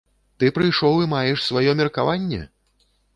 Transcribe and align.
Ты 0.43 0.47
прыйшоў 0.55 0.95
і 1.03 1.09
маеш 1.11 1.43
свае 1.49 1.75
меркаванне? 1.83 2.41